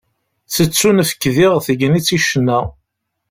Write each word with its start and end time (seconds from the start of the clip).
Tettunefk 0.53 1.21
diɣ 1.35 1.53
tegnit 1.65 2.09
i 2.17 2.19
ccna. 2.27 2.59